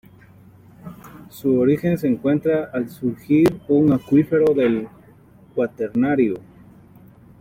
[1.29, 4.87] Su origen se encuentra al surgir un acuífero del
[5.53, 6.39] Cuaternario.